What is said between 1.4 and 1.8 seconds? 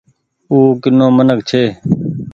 ڇي۔